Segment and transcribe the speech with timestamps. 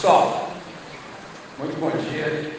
[0.00, 0.48] Pessoal,
[1.58, 2.54] muito bom dia.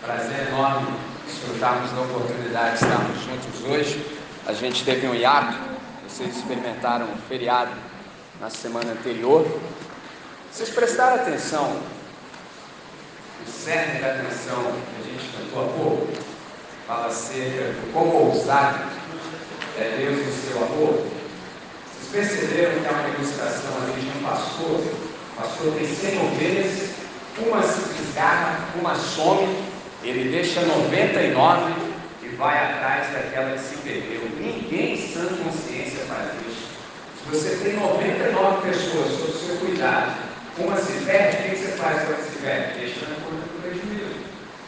[0.00, 0.92] Prazer enorme
[1.24, 4.18] desfrutarmos da oportunidade de estarmos juntos hoje.
[4.44, 5.56] A gente teve um hiato,
[6.02, 7.70] vocês experimentaram um feriado
[8.40, 9.46] na semana anterior.
[10.50, 11.82] Vocês prestaram atenção,
[13.46, 16.08] o cerne da atenção que a gente cantou há pouco,
[16.88, 18.90] fala acerca do quão ousado
[19.78, 21.06] é Deus o seu amor.
[22.10, 25.01] Vocês perceberam que há uma ilustração ali de um pastor?
[25.36, 26.90] Pastor tem 100 ovelhas,
[27.38, 29.48] uma se desgarra, uma some,
[30.02, 31.72] ele deixa 99
[32.22, 34.28] e vai atrás daquela que se perdeu.
[34.38, 36.72] Ninguém sã consciência faz isso.
[37.22, 40.12] Se você tem 99 pessoas sob seu cuidado,
[40.58, 42.78] uma se perde, o que você faz quando se perde?
[42.80, 44.16] Deixa na conta do prejuízo.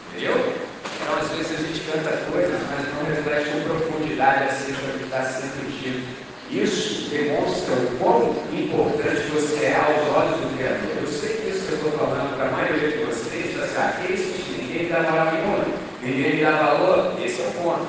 [0.09, 0.55] Entendeu?
[1.01, 5.03] Então, às vezes, a gente canta coisas, mas não reflete com profundidade acerca do que
[5.03, 6.25] está sendo dito.
[6.49, 10.91] Isso demonstra o quão importante você é aos olhos do Criador.
[11.01, 14.21] Eu sei que isso que eu estou falando para a maioria de vocês, assim, aqueles
[14.21, 15.65] que ninguém dá moral nenhuma,
[16.01, 17.87] ninguém dá valor, esse é o ponto.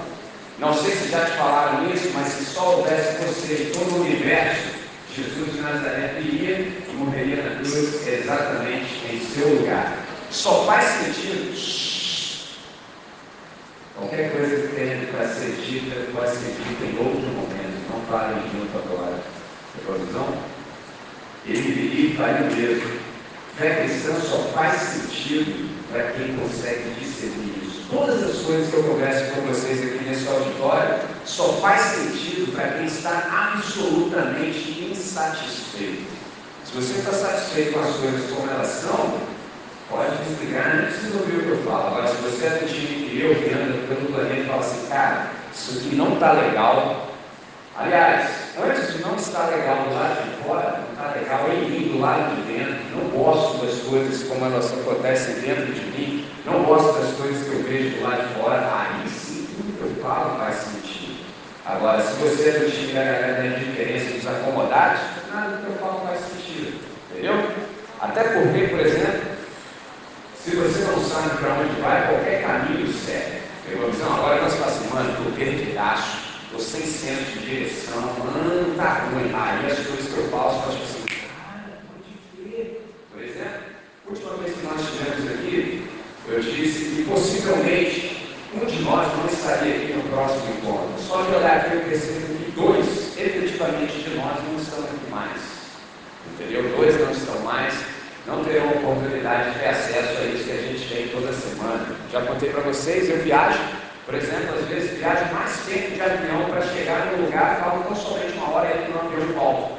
[0.59, 4.77] Não sei se já te falaram isso, mas se só houvesse você todo o universo,
[5.15, 9.99] Jesus de Nazaré iria e morreria na cruz exatamente em seu lugar.
[10.31, 11.87] Só faz sentido.
[13.97, 18.43] Qualquer coisa que tenha para ser dita pode ser dita em outro momento não parem
[18.53, 19.19] junto agora.
[19.75, 20.29] A provisão?
[21.47, 23.07] Ele viria e faria mesmo.
[23.57, 27.87] Fé cristã só faz sentido para quem consegue discernir isso.
[27.91, 32.69] Todas as coisas que eu converso com vocês aqui nesse auditório só faz sentido para
[32.71, 36.05] quem está absolutamente insatisfeito.
[36.65, 39.21] Se você está satisfeito com as coisas como elas são,
[39.89, 41.87] pode desligar, não precisa ouvir o que eu falo.
[41.87, 44.87] Agora, se você é do time que eu, que anda pelo planeta, e fala assim,
[44.89, 47.06] cara, isso aqui não está legal,
[47.79, 51.89] Aliás, antes de não estar legal do lado de fora, não está legal em mim
[51.93, 56.63] do lado de dentro, não gosto das coisas como elas acontecem dentro de mim, não
[56.63, 60.03] gosto das coisas que eu vejo do lado de fora, aí sim tudo que eu
[60.03, 61.27] falo faz sentido.
[61.67, 66.21] Agora, se você da galera da indiferença dos acomodados, nada do que eu falo faz
[66.21, 66.81] sentido.
[67.11, 67.51] Entendeu?
[68.01, 69.21] Até porque, por exemplo,
[70.35, 73.43] se você não sabe para onde vai, qualquer caminho serve.
[73.69, 74.15] Pegou a visão?
[74.15, 79.33] Agora nós falamos assim, mano, estou perdidaço estou sem senso de direção, mano, tá ruim.
[79.33, 82.83] Aí as coisas que eu faço, eu acho assim, cara, pode crer.
[83.13, 83.61] Por exemplo,
[84.05, 85.89] a última vez que nós estivemos aqui,
[86.29, 91.01] eu disse que possivelmente um de nós não estaria aqui no próximo encontro.
[91.07, 95.41] Só de olhar aqui eu percebo que dois, efetivamente, de nós não estão aqui mais.
[96.35, 96.77] Entendeu?
[96.77, 97.75] Dois não estão mais,
[98.27, 101.87] não terão oportunidade de ter acesso a isso que a gente tem toda semana.
[102.11, 103.61] Já contei para vocês, eu viajo
[104.07, 107.97] por exemplo, às vezes viajo mais tempo de avião para chegar no lugar, falo tão
[107.97, 109.79] somente uma hora e no avião volto.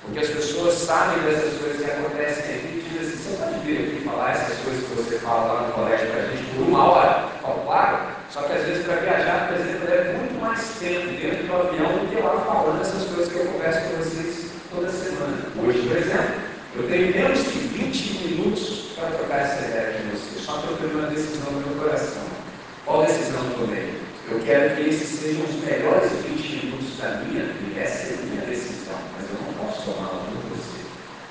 [0.00, 3.78] Porque as pessoas sabem dessas coisas que acontecem aqui e dizem assim, você pode vir
[3.78, 6.84] aqui falar essas coisas que você fala lá no colégio para a gente por uma
[6.84, 7.28] hora?
[7.42, 7.98] Falo, claro.
[8.30, 11.98] Só que às vezes para viajar, por exemplo, leva muito mais tempo dentro do avião
[11.98, 15.46] do que lá falando essas coisas que eu converso com vocês toda semana.
[15.66, 16.34] Hoje, por exemplo,
[16.76, 21.08] eu tenho menos de 20 minutos para trocar essa ideia com vocês, só trocando uma
[21.08, 22.43] decisão no meu coração.
[22.84, 23.94] Qual decisão tomei?
[24.30, 27.80] Eu quero que esses sejam os melhores 20 minutos da minha vida.
[27.80, 30.84] Essa é a minha decisão, mas eu não posso tomá-la por você.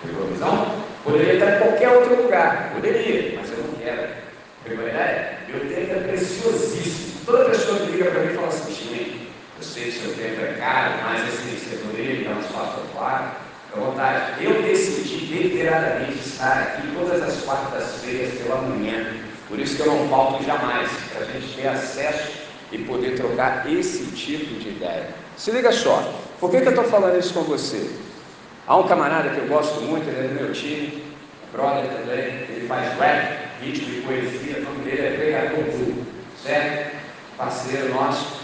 [0.04, 0.84] Pegou a visão?
[1.04, 2.72] Poderia estar em qualquer outro lugar.
[2.74, 4.14] Poderia, mas eu não quero.
[4.64, 5.38] Pegou a ideia?
[5.48, 7.22] Meu tempo é preciosíssimo.
[7.24, 10.56] Toda pessoa que liga para mim fala assim, Chile, eu sei que seu tempo é
[10.60, 13.26] caro, mas assim, você poderia me dar um espaço claro.
[13.76, 14.44] À vontade.
[14.44, 20.10] Eu decidi deliberadamente estar aqui todas as quartas-feiras pela manhã por isso que eu não
[20.10, 22.32] falto jamais, para a gente ter acesso
[22.72, 25.10] e poder trocar esse tipo de ideia.
[25.38, 27.90] Se liga só, por que, que eu estou falando isso com você?
[28.68, 31.04] Há um camarada que eu gosto muito, ele é do meu time,
[31.52, 36.06] brother também, ele faz rap, ritmo e poesia, o nome dele é Pregador Blue,
[36.42, 36.96] certo?
[37.38, 38.44] Parceiro nosso.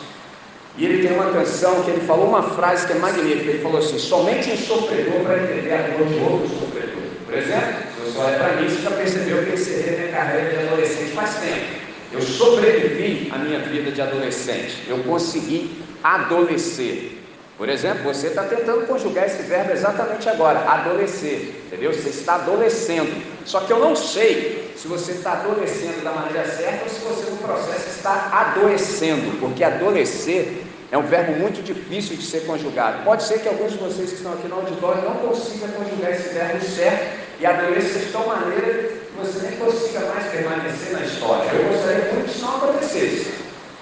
[0.78, 3.50] E ele tem uma canção que ele falou uma frase que é magnífica.
[3.50, 7.04] Ele falou assim: somente um sofredor para entender a dor de outro sofredor.
[7.26, 10.68] Por exemplo, você olha para mim, você já percebeu que eu encerrei minha carreira de
[10.68, 11.80] adolescente faz tempo.
[12.12, 14.84] Eu sobrevivi à minha vida de adolescente.
[14.88, 17.18] Eu consegui adolescer.
[17.56, 21.94] Por exemplo, você está tentando conjugar esse verbo exatamente agora, adolescer, entendeu?
[21.94, 23.12] Você está adolescendo.
[23.46, 27.30] Só que eu não sei se você está adolescendo da maneira certa ou se você
[27.30, 33.04] no processo está adoecendo, porque adolescer é um verbo muito difícil de ser conjugado.
[33.04, 36.30] Pode ser que alguns de vocês que estão aqui no auditório não consigam conjugar esse
[36.30, 41.50] verbo certo e adoeça de tal maneira que você nem consiga mais permanecer na história.
[41.52, 43.34] Eu gostaria muito que isso não acontecesse.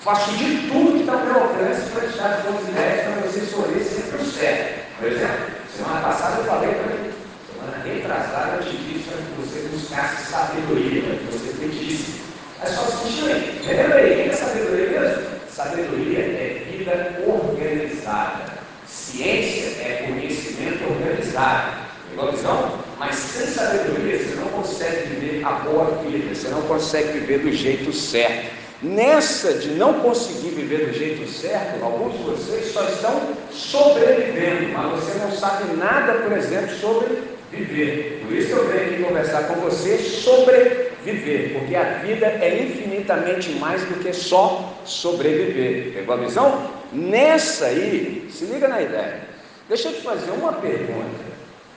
[0.04, 3.40] Faço de tudo que está ao meu alcance para te dar boas ideias para você
[3.40, 5.00] escolher sempre o certo.
[5.00, 5.46] Por exemplo,
[5.76, 7.12] semana passada eu falei para mim,
[7.52, 12.22] semana retrasada eu te disse para que você buscasse sabedoria, que você pedisse.
[12.60, 15.24] Mas só se bem, lembra aí, o que é sabedoria mesmo?
[15.50, 18.46] Sabedoria é vida organizada.
[18.88, 21.78] Ciência é conhecimento organizado.
[22.10, 22.77] Pegou a visão?
[23.00, 27.52] Mas sem sabedoria você não consegue viver a boa vida, você não consegue viver do
[27.52, 28.58] jeito certo.
[28.82, 33.22] Nessa de não conseguir viver do jeito certo, alguns de vocês só estão
[33.52, 37.08] sobrevivendo, mas você não sabe nada, por exemplo, sobre
[37.52, 38.24] viver.
[38.24, 43.52] Por isso eu venho aqui conversar com você sobre viver, porque a vida é infinitamente
[43.54, 45.94] mais do que só sobreviver.
[45.94, 46.72] Pegou a visão?
[46.92, 49.22] Nessa aí, se liga na ideia.
[49.68, 51.27] Deixa eu te fazer uma pergunta.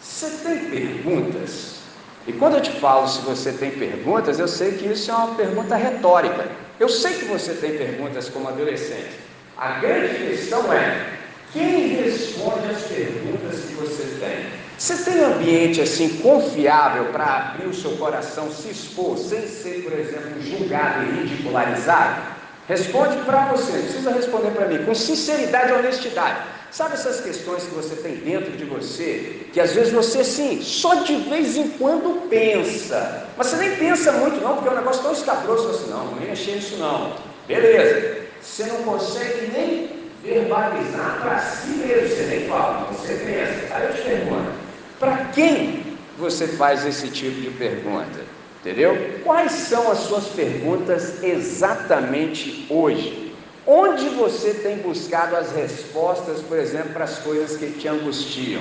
[0.01, 1.81] Você tem perguntas?
[2.27, 5.35] E quando eu te falo se você tem perguntas, eu sei que isso é uma
[5.35, 6.49] pergunta retórica.
[6.79, 9.19] Eu sei que você tem perguntas como adolescente.
[9.57, 11.13] A grande questão é:
[11.53, 14.61] quem responde as perguntas que você tem?
[14.79, 19.83] Você tem um ambiente assim confiável para abrir o seu coração, se expor, sem ser,
[19.83, 22.23] por exemplo, julgado e ridicularizado?
[22.67, 26.39] Responde para você, não precisa responder para mim, com sinceridade e honestidade.
[26.71, 30.95] Sabe essas questões que você tem dentro de você, que às vezes você sim, só
[31.03, 35.03] de vez em quando pensa, mas você nem pensa muito não, porque é um negócio
[35.03, 37.17] tão escabroso assim, não, não mexer nisso não.
[37.49, 39.91] Beleza, você não consegue nem
[40.23, 43.75] verbalizar para si mesmo, você nem fala, você pensa.
[43.75, 44.53] Aí eu te pergunto,
[45.01, 48.21] para quem você faz esse tipo de pergunta?
[48.61, 49.21] Entendeu?
[49.25, 53.30] Quais são as suas perguntas exatamente hoje?
[53.73, 58.61] Onde você tem buscado as respostas, por exemplo, para as coisas que te angustiam?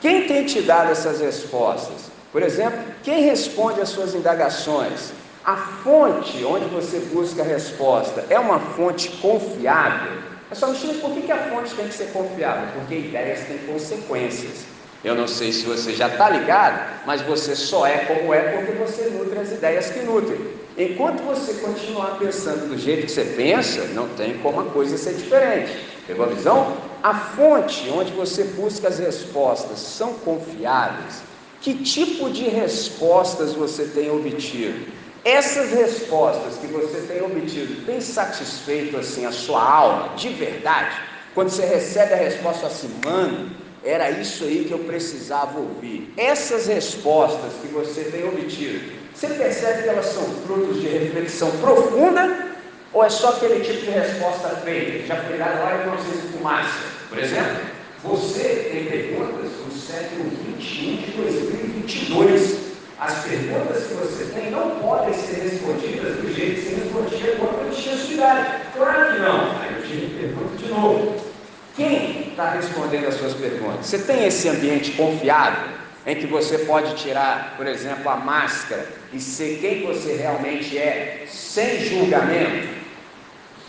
[0.00, 2.10] Quem tem te dado essas respostas?
[2.32, 5.12] Por exemplo, quem responde às suas indagações?
[5.44, 10.10] A fonte onde você busca a resposta é uma fonte confiável?
[10.50, 12.68] É só me por que, a fonte tem que ser confiável?
[12.74, 14.64] Porque ideias têm consequências.
[15.04, 18.72] Eu não sei se você já está ligado, mas você só é como é porque
[18.72, 20.61] você nutre as ideias que nutrem.
[20.76, 25.14] Enquanto você continuar pensando do jeito que você pensa, não tem como a coisa ser
[25.14, 25.72] diferente.
[26.06, 26.76] Pegou a visão?
[27.02, 31.22] A fonte onde você busca as respostas são confiáveis?
[31.60, 34.86] Que tipo de respostas você tem obtido?
[35.24, 40.96] Essas respostas que você tem obtido têm satisfeito assim a sua alma de verdade?
[41.34, 43.50] Quando você recebe a resposta assim, mano,
[43.84, 46.12] era isso aí que eu precisava ouvir.
[46.16, 52.52] Essas respostas que você tem obtido, você percebe que elas são frutos de reflexão profunda
[52.92, 55.06] ou é só aquele tipo de resposta feita?
[55.06, 56.80] Já dado lá e sei fumaça.
[57.08, 57.60] Por exemplo,
[58.02, 60.24] você tem perguntas no século
[60.58, 62.72] 21 de 2022.
[62.98, 67.66] As perguntas que você tem não podem ser respondidas do jeito que você respondia quando
[67.66, 68.62] eu tinha sua idade.
[68.76, 69.60] Claro que não.
[69.60, 71.32] Aí eu tive pergunta de novo.
[71.74, 73.86] Quem está respondendo as suas perguntas?
[73.86, 75.71] Você tem esse ambiente confiável
[76.06, 81.24] em que você pode tirar, por exemplo, a máscara e ser quem você realmente é,
[81.28, 82.68] sem julgamento?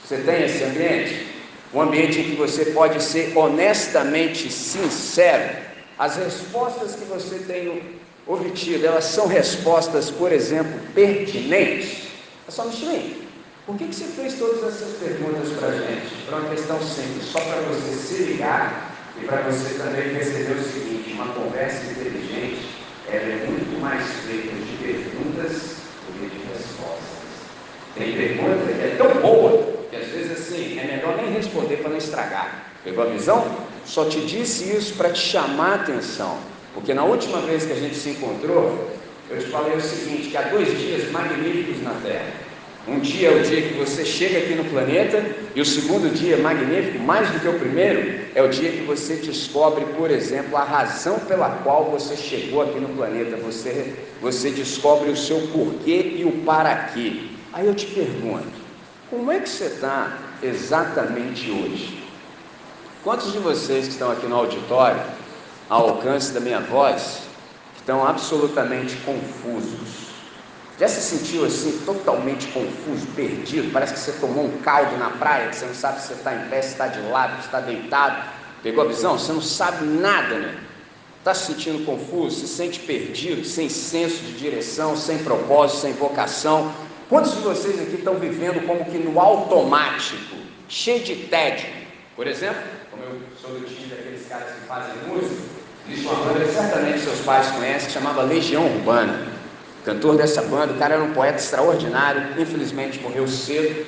[0.03, 1.27] Você tem esse ambiente?
[1.73, 5.55] Um ambiente em que você pode ser honestamente sincero.
[5.97, 7.93] As respostas que você tem
[8.25, 12.03] obtido, elas são respostas, por exemplo, pertinentes.
[12.47, 12.73] É só me
[13.65, 16.25] por que, que você fez todas essas perguntas para a gente?
[16.25, 20.63] Para uma questão simples, só para você se ligar e para você também perceber o
[20.63, 22.73] seguinte: uma conversa inteligente
[23.07, 25.75] ela é muito mais feita de perguntas
[26.07, 27.13] do que de respostas.
[27.95, 31.91] Tem pergunta que é tão boa que às vezes assim é melhor nem responder para
[31.91, 32.71] não estragar.
[32.83, 33.45] Pegou a visão?
[33.85, 36.39] Só te disse isso para te chamar a atenção.
[36.73, 38.89] Porque na última vez que a gente se encontrou,
[39.29, 42.42] eu te falei o seguinte: que há dois dias magníficos na Terra.
[42.85, 45.23] Um dia é o dia que você chega aqui no planeta,
[45.55, 49.15] e o segundo dia magnífico, mais do que o primeiro, é o dia que você
[49.15, 53.37] descobre, por exemplo, a razão pela qual você chegou aqui no planeta.
[53.37, 57.29] Você, você descobre o seu porquê e o para quê.
[57.53, 58.51] Aí eu te pergunto,
[59.09, 62.03] como é que você está exatamente hoje?
[63.01, 65.01] Quantos de vocês que estão aqui no auditório,
[65.69, 67.21] ao alcance da minha voz,
[67.77, 70.12] estão absolutamente confusos?
[70.83, 73.71] Já se sentiu assim, totalmente confuso, perdido?
[73.71, 76.35] Parece que você tomou um caldo na praia, que você não sabe se você está
[76.35, 78.21] em pé, se está de lado, se está deitado.
[78.61, 79.17] Pegou a visão?
[79.17, 80.57] Você não sabe nada, né?
[81.19, 86.73] Está se sentindo confuso, se sente perdido, sem senso de direção, sem propósito, sem vocação.
[87.07, 90.35] Quantos de vocês aqui estão vivendo como que no automático,
[90.67, 91.69] cheio de tédio?
[92.13, 92.61] Por exemplo,
[92.91, 95.43] como eu sou do time daqueles caras que fazem música,
[95.87, 99.32] existe uma banda que certamente seus pais conhecem, que chamava Legião Urbana
[99.83, 103.85] cantor dessa banda, o cara era um poeta extraordinário, infelizmente morreu cedo.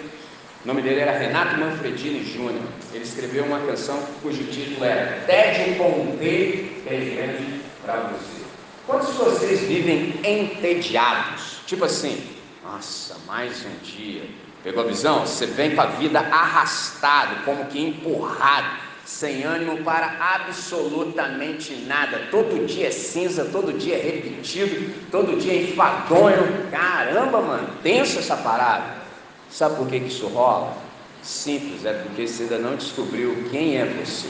[0.64, 2.64] O nome dele era Renato Manfredini Júnior.
[2.94, 7.40] Ele escreveu uma canção cujo título era Tédio com T é
[7.84, 8.46] para você.
[8.88, 11.60] Quantos de vocês vivem entediados?
[11.66, 12.22] Tipo assim,
[12.64, 14.24] nossa, mais um dia.
[14.64, 15.25] Pegou a visão?
[15.25, 18.68] Você vem para a vida arrastado, como que empurrado,
[19.06, 22.24] sem ânimo para absolutamente nada.
[22.32, 26.70] Todo dia é cinza, todo dia é repetido, todo dia é enfadonho.
[26.72, 29.06] Caramba, mano, tensa essa parada.
[29.50, 30.76] Sabe por que, que isso rola?
[31.22, 34.28] Simples, é porque você ainda não descobriu quem é você.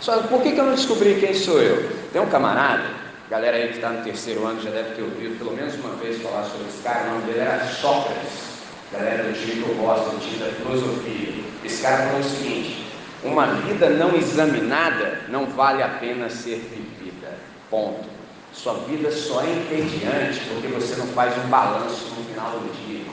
[0.00, 1.90] Só por que, que eu não descobri quem sou eu?
[2.12, 2.84] Tem um camarada,
[3.30, 6.20] galera aí que está no terceiro ano já deve ter ouvido pelo menos uma vez
[6.20, 8.54] falar sobre esse cara, o nome dele era Sócrates
[8.94, 11.44] galera do time que eu gosto, do time da filosofia.
[11.64, 12.83] Esse cara falou o seguinte:
[13.24, 17.38] uma vida não examinada não vale a pena ser vivida.
[17.70, 18.04] Ponto.
[18.52, 23.04] Sua vida só é entediante porque você não faz um balanço no final do dia.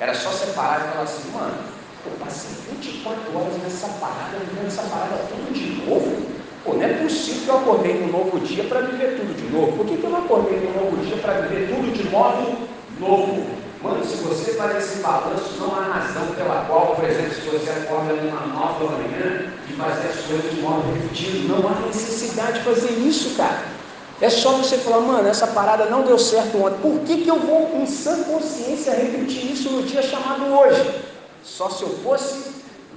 [0.00, 1.58] Era só separar e falar assim, mano,
[2.06, 6.26] eu passei 24 horas nessa parada, vivendo essa parada tudo de novo.
[6.64, 9.76] Pô, não é possível que eu acordei num novo dia para viver tudo de novo.
[9.76, 13.59] Por que, que eu não acordei num novo dia para viver tudo de modo novo?
[13.82, 17.70] Mano, se você faz esse balanço, não há razão pela qual, por exemplo, se você
[17.70, 22.64] acorda numa nova manhã e fazer as coisas de modo repetido, não há necessidade de
[22.64, 23.64] fazer isso, cara.
[24.20, 26.78] É só você falar, mano, essa parada não deu certo ontem.
[26.82, 31.00] Por que, que eu vou, em sã consciência, repetir isso no dia chamado hoje?
[31.42, 32.52] Só se eu fosse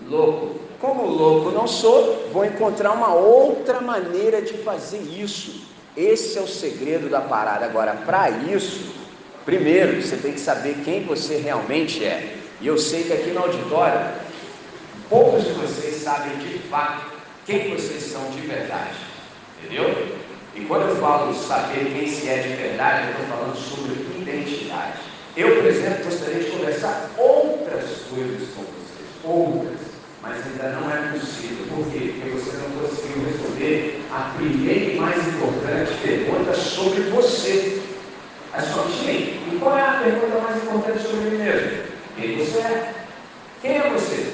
[0.09, 0.59] louco.
[0.81, 5.61] Como louco não sou, vou encontrar uma outra maneira de fazer isso.
[5.95, 7.63] Esse é o segredo da parada.
[7.63, 9.02] Agora, para isso,
[9.45, 12.37] Primeiro, você tem que saber quem você realmente é.
[12.61, 13.99] E eu sei que aqui no auditório,
[15.09, 17.11] poucos de vocês sabem de fato
[17.45, 18.95] quem vocês são de verdade.
[19.59, 20.17] Entendeu?
[20.55, 24.99] E quando eu falo saber quem se é de verdade, eu estou falando sobre identidade.
[25.35, 29.09] Eu, por exemplo, gostaria de conversar outras coisas com vocês.
[29.23, 29.79] Outras.
[30.21, 31.65] Mas ainda não é possível.
[31.75, 32.13] Por quê?
[32.15, 37.81] Porque você não conseguiu responder a primeira e mais importante pergunta sobre você.
[38.55, 39.32] É só quem?
[39.63, 41.83] Qual é a pergunta mais importante sobre mim mesmo?
[42.17, 42.93] Quem você é?
[43.61, 44.33] Quem é você?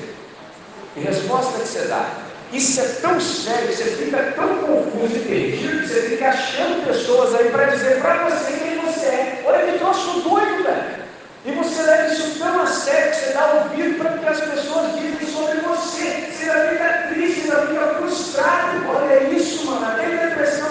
[0.96, 2.10] Que resposta que você dá?
[2.52, 7.36] Isso é tão sério, você fica tão confuso e perdido que você fica achando pessoas
[7.36, 9.44] aí para dizer para você quem você é.
[9.46, 11.00] Olha que troço doido, velho.
[11.46, 15.00] E você leva isso tão a sério que você dá ouvido para que as pessoas
[15.00, 16.32] dizem sobre você.
[16.32, 18.90] Você ainda fica triste, ainda fica frustrado.
[18.90, 19.86] Olha isso, mano.
[19.86, 20.69] Até depressão.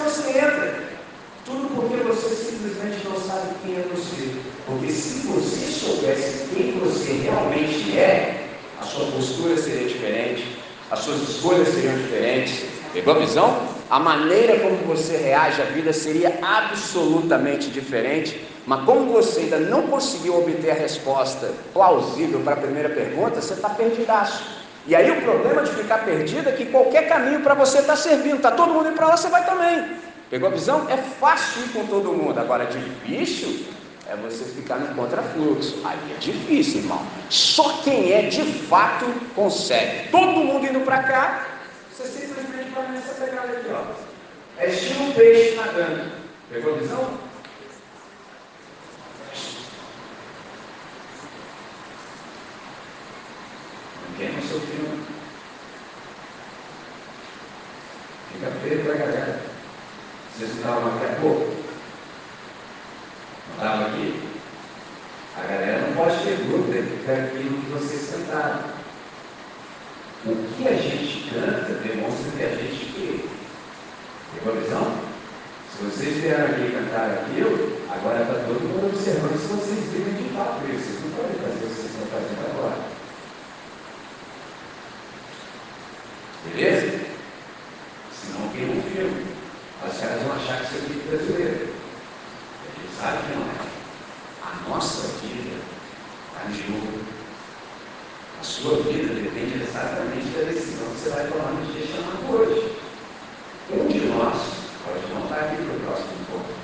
[1.49, 4.35] Tudo porque você simplesmente não sabe quem é você.
[4.67, 10.59] Porque se você soubesse quem você realmente é, a sua postura seria diferente,
[10.91, 12.65] as suas escolhas seriam diferentes.
[12.93, 13.67] Pegou a visão?
[13.89, 18.45] A maneira como você reage à vida seria absolutamente diferente.
[18.67, 23.55] Mas como você ainda não conseguiu obter a resposta plausível para a primeira pergunta, você
[23.55, 24.43] está perdidaço.
[24.85, 28.37] E aí o problema de ficar perdido é que qualquer caminho para você está servindo.
[28.37, 30.08] Está todo mundo indo para lá, você vai também.
[30.29, 30.87] Pegou a visão?
[30.89, 32.39] É fácil ir com todo mundo.
[32.39, 33.65] Agora, difícil
[34.07, 35.81] é você ficar no contrafluxo.
[35.83, 37.05] Aí é difícil, irmão.
[37.29, 39.05] Só quem é de fato
[39.35, 40.09] consegue.
[40.09, 41.47] Todo mundo indo para cá,
[41.91, 43.83] você simplesmente vai nessa pegada aqui, ó.
[44.57, 46.11] É estilo um peixe nadando.
[46.51, 47.17] Pegou a visão?
[54.11, 55.05] Ninguém seu filme.
[58.33, 59.28] Fica feio pra galera.
[60.39, 61.53] Vocês estavam aqui há pouco?
[63.55, 64.21] Estavam aqui?
[65.35, 68.63] A galera não pode ter dúvida daquilo que vocês cantaram.
[70.25, 73.25] O que a gente canta demonstra que a gente crê.
[74.31, 75.01] Tem uma visão?
[75.75, 80.29] Se vocês vieram aqui cantar aquilo, agora está todo mundo observando se vocês vivem de
[80.33, 80.85] fato isso.
[80.85, 82.77] Vocês não podem fazer o que vocês estão fazendo agora.
[86.45, 86.99] Beleza?
[88.13, 89.39] Senão queima um filme.
[89.87, 91.73] Os caras vão achar que isso é brasileiro.
[92.65, 93.69] A gente sabe que não é.
[94.43, 95.57] A nossa vida
[96.27, 96.99] está em jogo.
[98.39, 102.77] A sua vida depende exatamente da decisão que você vai tomar no dia chamado hoje.
[103.71, 104.37] Um de nós
[104.85, 106.59] pode não estar aqui para o próximo ponto.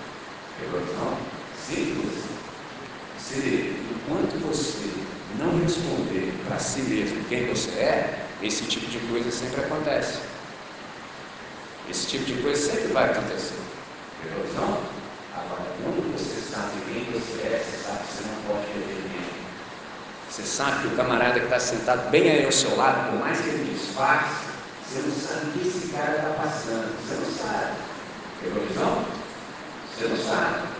[0.60, 1.18] Pegou não?
[1.56, 2.24] Simples.
[3.20, 4.90] Se enquanto você
[5.38, 10.20] não responder para si mesmo quem você é, esse tipo de coisa sempre acontece.
[11.90, 13.60] Esse tipo de coisa sempre vai acontecer.
[14.20, 14.46] Entendeu?
[14.56, 14.80] Não?
[15.36, 19.30] Agora, quando você sabe quem você é, você sabe que você não pode perder ninguém.
[20.30, 23.40] Você sabe que o camarada que está sentado bem aí ao seu lado, por mais
[23.40, 24.46] que ele disfarce,
[24.88, 26.96] você não sabe o que esse cara está passando.
[27.02, 27.78] Você não sabe.
[28.42, 28.68] Entendeu?
[28.76, 29.06] Não?
[29.96, 30.76] Você não sabe.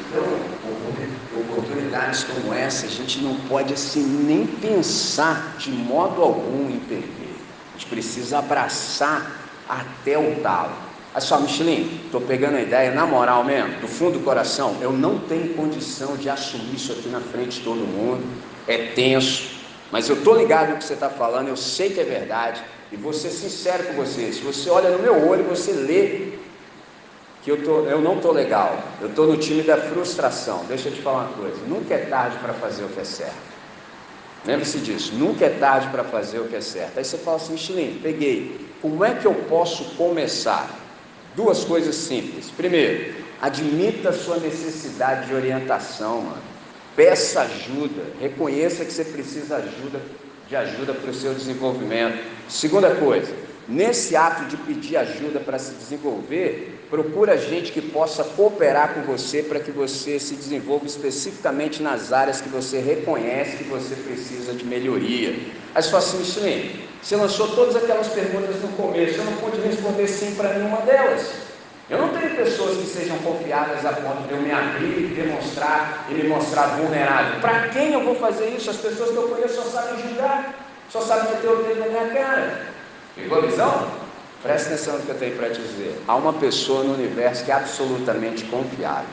[0.00, 6.78] Então, oportunidades como essa, a gente não pode assim nem pensar de modo algum em
[6.80, 7.36] perder.
[7.74, 9.39] A gente precisa abraçar
[9.70, 10.72] até o talo.
[11.12, 14.92] Olha só, Michelin, estou pegando a ideia, na moral mesmo, do fundo do coração, eu
[14.92, 18.22] não tenho condição de assumir isso aqui na frente de todo mundo,
[18.68, 19.60] é tenso,
[19.90, 22.62] mas eu estou ligado no que você está falando, eu sei que é verdade,
[22.92, 26.38] e vou ser sincero com você, se você olha no meu olho, você lê
[27.42, 30.64] que eu, tô, eu não estou legal, eu estou no time da frustração.
[30.68, 33.50] Deixa eu te falar uma coisa: nunca é tarde para fazer o que é certo.
[34.44, 36.98] Lembre-se disso, nunca é tarde para fazer o que é certo.
[36.98, 40.78] Aí você fala assim, Michelin, peguei, como é que eu posso começar?
[41.36, 42.50] Duas coisas simples.
[42.50, 46.42] Primeiro, admita a sua necessidade de orientação, mano.
[46.96, 50.00] Peça ajuda, reconheça que você precisa ajuda,
[50.48, 52.18] de ajuda para o seu desenvolvimento.
[52.48, 53.32] Segunda coisa,
[53.68, 59.42] nesse ato de pedir ajuda para se desenvolver, procura gente que possa cooperar com você
[59.42, 64.64] para que você se desenvolva especificamente nas áreas que você reconhece que você precisa de
[64.64, 65.34] melhoria.
[65.74, 69.60] Aí você fala assim, Michelin, você lançou todas aquelas perguntas no começo, eu não pude
[69.60, 71.50] responder sim para nenhuma delas.
[71.88, 76.14] Eu não tenho pessoas que sejam confiáveis a ponto de eu me abrir, demonstrar e
[76.14, 77.40] me mostrar vulnerável.
[77.40, 78.70] Para quem eu vou fazer isso?
[78.70, 80.54] As pessoas que eu conheço só sabem julgar,
[80.88, 82.66] só sabem meter o dedo na minha cara.
[83.16, 83.88] Pegou a visão?
[84.42, 86.00] Presta atenção no que eu tenho para te dizer.
[86.06, 89.08] Há uma pessoa no universo que é absolutamente confiável.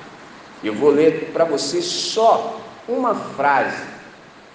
[0.63, 3.96] Eu vou ler para você só uma frase.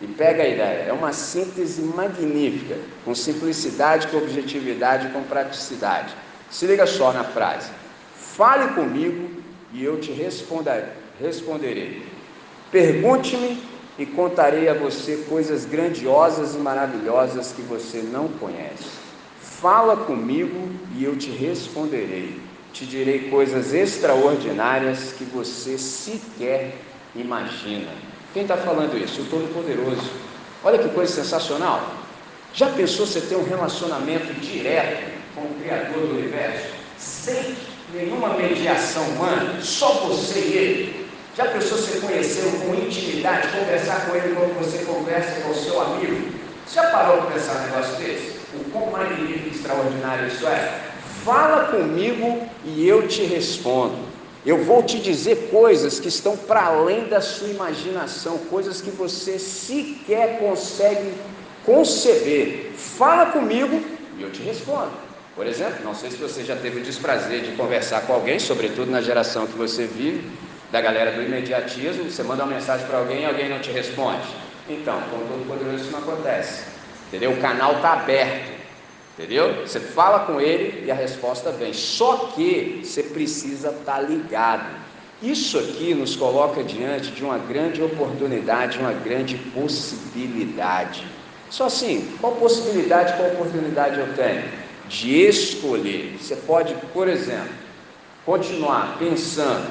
[0.02, 6.12] E pega a ideia, é uma síntese magnífica, com simplicidade, com objetividade com praticidade.
[6.50, 7.70] Se liga só na frase.
[8.16, 9.30] Fale comigo
[9.72, 12.02] e eu te responderei.
[12.72, 13.62] Pergunte-me
[13.96, 18.90] e contarei a você coisas grandiosas e maravilhosas que você não conhece.
[19.40, 22.40] Fala comigo e eu te responderei.
[22.72, 26.74] Te direi coisas extraordinárias que você sequer
[27.14, 28.11] imagina.
[28.32, 29.22] Quem está falando isso?
[29.22, 30.10] O Todo-Poderoso.
[30.64, 31.92] Olha que coisa sensacional.
[32.54, 36.66] Já pensou você ter um relacionamento direto com o Criador do universo?
[36.98, 37.56] Sem
[37.92, 41.06] nenhuma mediação humana, só você e ele.
[41.36, 45.80] Já pensou você conhecer com intimidade, conversar com ele como você conversa com o seu
[45.80, 46.30] amigo?
[46.66, 48.38] Você já parou para pensar um negócio desse?
[48.54, 50.80] O quão magnífico e extraordinário isso é?
[51.24, 54.11] Fala comigo e eu te respondo.
[54.44, 59.38] Eu vou te dizer coisas que estão para além da sua imaginação, coisas que você
[59.38, 61.12] sequer consegue
[61.64, 62.72] conceber.
[62.76, 63.80] Fala comigo
[64.18, 64.90] e eu te respondo.
[65.36, 68.90] Por exemplo, não sei se você já teve o desprazer de conversar com alguém, sobretudo
[68.90, 70.28] na geração que você vive,
[70.72, 74.26] da galera do imediatismo, você manda uma mensagem para alguém e alguém não te responde.
[74.68, 76.64] Então, com todo poderoso isso não acontece.
[77.08, 77.32] Entendeu?
[77.32, 78.51] O canal está aberto.
[79.18, 79.66] Entendeu?
[79.66, 81.72] Você fala com ele e a resposta vem.
[81.74, 84.82] Só que você precisa estar tá ligado.
[85.22, 91.06] Isso aqui nos coloca diante de uma grande oportunidade, uma grande possibilidade.
[91.50, 94.44] Só assim, qual possibilidade, qual oportunidade eu tenho?
[94.88, 96.16] De escolher.
[96.18, 97.52] Você pode, por exemplo,
[98.24, 99.70] continuar pensando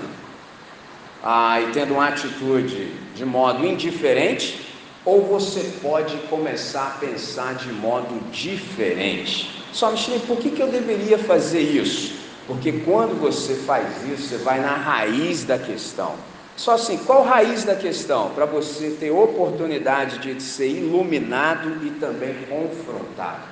[1.24, 4.71] ah, e tendo uma atitude de modo indiferente,
[5.06, 9.64] ou você pode começar a pensar de modo diferente.
[9.74, 12.20] Só, Michelin, por que, que eu deveria fazer isso?
[12.46, 16.16] Porque quando você faz isso, você vai na raiz da questão.
[16.56, 18.30] Só assim, qual raiz da questão?
[18.32, 23.44] Para você ter oportunidade de ser iluminado e também confrontado.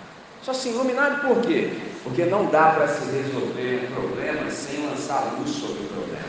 [0.44, 1.70] Só assim, iluminado por quê?
[2.04, 6.28] Porque não dá para se resolver um problema sem lançar luz sobre o problema.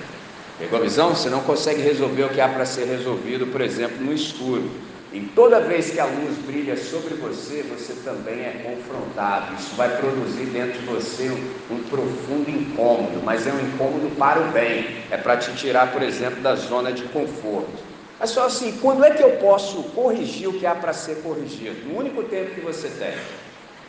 [0.58, 1.14] Pegou a visão?
[1.14, 4.70] Você não consegue resolver o que há para ser resolvido, por exemplo, no escuro.
[5.12, 9.56] Em toda vez que a luz brilha sobre você, você também é confrontado.
[9.56, 14.40] Isso vai produzir dentro de você um, um profundo incômodo, mas é um incômodo para
[14.40, 14.86] o bem.
[15.10, 17.90] É para te tirar, por exemplo, da zona de conforto.
[18.20, 21.88] É só assim, quando é que eu posso corrigir o que há para ser corrigido?
[21.88, 23.14] No único tempo que você tem.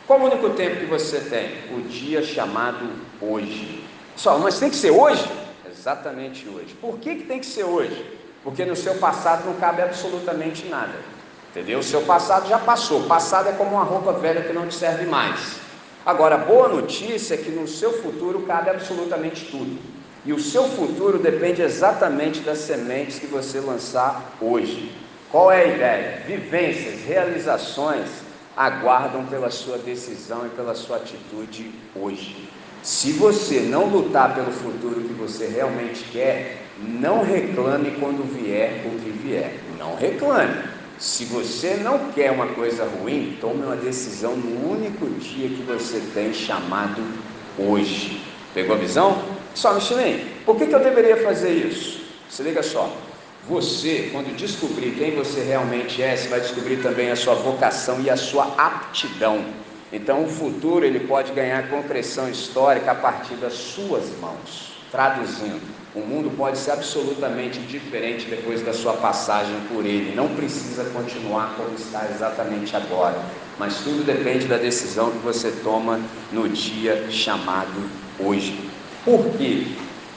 [0.08, 1.76] Qual o único tempo que você tem?
[1.76, 2.84] O dia chamado
[3.20, 3.84] hoje.
[4.16, 5.24] Só, mas tem que ser hoje?
[5.70, 6.74] Exatamente hoje.
[6.80, 8.21] Por que, que tem que ser hoje?
[8.42, 10.94] Porque no seu passado não cabe absolutamente nada.
[11.50, 11.78] Entendeu?
[11.78, 13.04] O seu passado já passou.
[13.04, 15.60] Passado é como uma roupa velha que não te serve mais.
[16.04, 19.78] Agora, a boa notícia é que no seu futuro cabe absolutamente tudo.
[20.24, 24.92] E o seu futuro depende exatamente das sementes que você lançar hoje.
[25.30, 26.22] Qual é a ideia?
[26.26, 28.08] Vivências, realizações
[28.56, 32.48] aguardam pela sua decisão e pela sua atitude hoje.
[32.82, 38.98] Se você não lutar pelo futuro que você realmente quer, não reclame quando vier o
[38.98, 39.54] que vier.
[39.78, 40.62] Não reclame.
[40.98, 46.00] Se você não quer uma coisa ruim, tome uma decisão no único dia que você
[46.14, 47.02] tem chamado
[47.58, 48.20] hoje.
[48.54, 49.20] Pegou a visão?
[49.54, 52.04] Só, Michelin, por que, que eu deveria fazer isso?
[52.28, 52.94] Se liga só.
[53.48, 58.08] Você, quando descobrir quem você realmente é, você vai descobrir também a sua vocação e
[58.08, 59.44] a sua aptidão.
[59.92, 64.71] Então o futuro ele pode ganhar concreção histórica a partir das suas mãos.
[64.92, 65.58] Traduzindo,
[65.94, 70.14] o mundo pode ser absolutamente diferente depois da sua passagem por ele.
[70.14, 73.18] Não precisa continuar como está exatamente agora,
[73.58, 75.98] mas tudo depende da decisão que você toma
[76.30, 77.88] no dia chamado
[78.20, 78.70] hoje.
[79.02, 79.66] Por quê?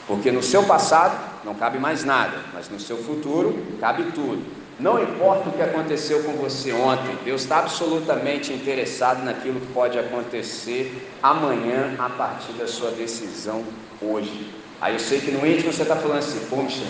[0.06, 4.44] Porque no seu passado não cabe mais nada, mas no seu futuro cabe tudo.
[4.78, 9.98] Não importa o que aconteceu com você ontem, Deus está absolutamente interessado naquilo que pode
[9.98, 13.64] acontecer amanhã a partir da sua decisão
[14.02, 14.65] hoje.
[14.80, 16.82] Aí eu sei que no íntimo você está falando assim, poxa,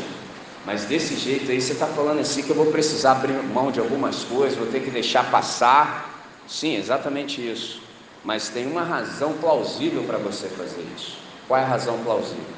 [0.65, 3.79] mas desse jeito aí você está falando assim que eu vou precisar abrir mão de
[3.79, 6.43] algumas coisas, vou ter que deixar passar.
[6.49, 7.81] Sim, exatamente isso.
[8.25, 11.19] Mas tem uma razão plausível para você fazer isso.
[11.47, 12.57] Qual é a razão plausível?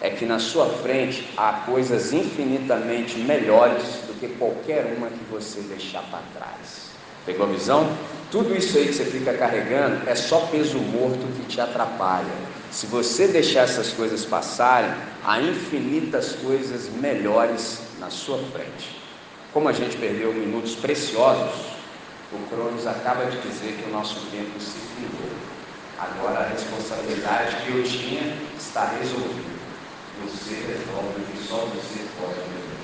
[0.00, 5.60] É que na sua frente há coisas infinitamente melhores do que qualquer uma que você
[5.60, 6.90] deixar para trás.
[7.26, 7.86] Pegou a visão?
[8.30, 12.45] Tudo isso aí que você fica carregando é só peso morto que te atrapalha.
[12.70, 14.90] Se você deixar essas coisas passarem,
[15.24, 19.00] há infinitas coisas melhores na sua frente.
[19.52, 21.76] Como a gente perdeu minutos preciosos,
[22.32, 25.30] o Cronos acaba de dizer que o nosso tempo se findou.
[25.98, 29.56] Agora a responsabilidade que eu tinha está resolvida.
[30.24, 32.76] Você resolve o que só você pode resolver.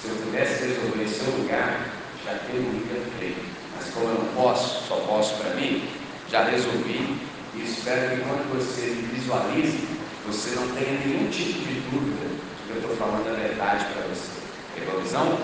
[0.00, 1.88] Se eu pudesse resolver seu lugar,
[2.24, 3.40] já teria feito.
[3.74, 5.88] Mas como eu não posso, só posso para mim,
[6.28, 7.18] já resolvi
[7.54, 9.86] e espero que quando você visualize,
[10.26, 12.26] você não tenha nenhum tipo de dúvida
[12.66, 14.30] que eu estou falando a verdade para você.
[14.74, 15.38] Pegou a visão?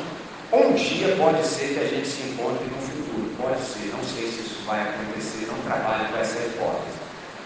[0.51, 4.33] Um dia pode ser que a gente se encontre no futuro, pode ser, não sei
[4.33, 6.97] se isso vai acontecer, não trabalho com essa hipótese.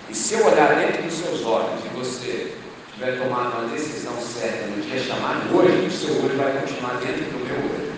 [0.08, 2.54] E se eu olhar dentro dos seus olhos e você
[2.94, 7.24] tiver tomado uma decisão certa no dia chamado hoje, o seu hoje vai continuar dentro
[7.24, 7.92] do meu hoje.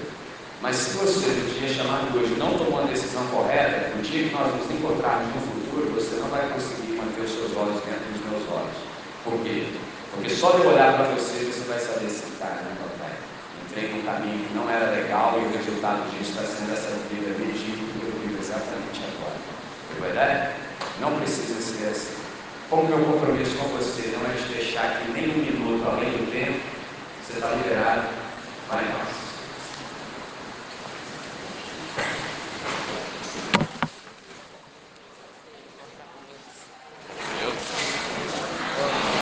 [0.62, 4.35] Mas se você no dia chamado hoje não tomou a decisão correta, no dia que
[4.35, 8.22] nós nos encontrarmos no futuro, você não vai conseguir manter os seus olhos dentro dos
[8.30, 8.78] meus olhos.
[9.24, 9.66] Por quê?
[10.12, 13.16] Porque só de olhar para você, você vai saber se está né, papai?
[13.66, 17.34] Entrei num caminho que não era legal e o resultado disso está sendo essa vida
[17.38, 19.54] medíocre que eu vivo exatamente agora.
[20.04, 20.52] A ideia?
[21.00, 22.14] Não precisa ser assim.
[22.70, 26.30] Como meu compromisso com você não é te deixar que nem um minuto além do
[26.30, 26.60] tempo,
[27.24, 28.08] você está liberado,
[28.68, 29.23] para nós.